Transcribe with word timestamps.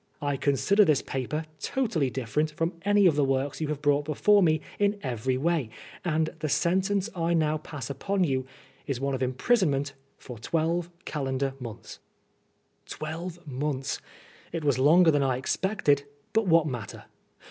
I 0.19 0.35
consider 0.35 0.83
this 0.83 1.03
paper 1.03 1.45
totally 1.59 2.09
different 2.09 2.49
from 2.53 2.73
any 2.83 3.05
of 3.05 3.15
the 3.15 3.23
works 3.23 3.61
you 3.61 3.67
have 3.67 3.83
brought 3.83 4.03
before 4.05 4.41
me 4.41 4.59
in 4.79 4.99
every 5.03 5.37
way, 5.37 5.69
and 6.03 6.31
the 6.39 6.49
sentence 6.49 7.07
I 7.15 7.35
now 7.35 7.59
pass 7.59 7.87
upon 7.87 8.23
you 8.23 8.47
is 8.87 8.99
one 8.99 9.13
of 9.13 9.21
imprisonment 9.21 9.93
for 10.17 10.39
twelve 10.39 10.89
calendar 11.05 11.53
months." 11.59 11.99
Twelve 12.87 13.45
months 13.47 14.01
I 14.51 14.57
It 14.57 14.63
was 14.65 14.79
longer 14.79 15.11
than 15.11 15.21
I 15.21 15.37
expected, 15.37 16.03
but 16.33 16.47
what 16.47 16.65
matter 16.65 17.03